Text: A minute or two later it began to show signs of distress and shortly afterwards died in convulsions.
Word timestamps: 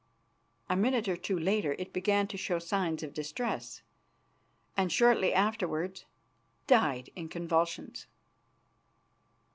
A 0.67 0.75
minute 0.75 1.07
or 1.07 1.15
two 1.15 1.37
later 1.37 1.75
it 1.77 1.93
began 1.93 2.25
to 2.29 2.35
show 2.35 2.57
signs 2.57 3.03
of 3.03 3.13
distress 3.13 3.83
and 4.75 4.91
shortly 4.91 5.31
afterwards 5.31 6.05
died 6.65 7.11
in 7.15 7.29
convulsions. 7.29 8.07